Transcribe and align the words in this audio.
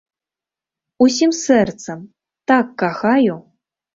Усім 1.05 1.31
сэрцам, 1.41 1.99
так 2.53 2.65
кахаю! 2.83 3.37